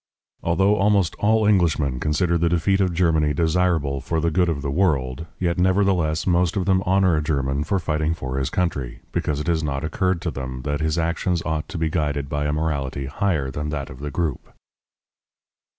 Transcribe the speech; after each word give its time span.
Although 0.41 0.77
almost 0.77 1.13
all 1.19 1.45
Englishmen 1.47 1.99
consider 1.99 2.35
the 2.35 2.49
defeat 2.49 2.81
of 2.81 2.91
Germany 2.91 3.35
desirable 3.35 4.01
for 4.01 4.19
the 4.19 4.31
good 4.31 4.49
of 4.49 4.63
the 4.63 4.71
world, 4.71 5.27
yet 5.37 5.59
nevertheless 5.59 6.25
most 6.25 6.57
of 6.57 6.65
them 6.65 6.81
honor 6.87 7.15
a 7.17 7.21
German 7.21 7.63
for 7.63 7.77
fighting 7.77 8.15
for 8.15 8.39
his 8.39 8.49
country, 8.49 9.01
because 9.11 9.39
it 9.39 9.45
has 9.45 9.61
not 9.63 9.83
occurred 9.83 10.19
to 10.23 10.31
them 10.31 10.63
that 10.63 10.81
his 10.81 10.97
actions 10.97 11.43
ought 11.45 11.69
to 11.69 11.77
be 11.77 11.87
guided 11.91 12.29
by 12.29 12.45
a 12.45 12.51
morality 12.51 13.05
higher 13.05 13.51
than 13.51 13.69
that 13.69 13.91
of 13.91 13.99
the 13.99 14.09
group. 14.09 14.51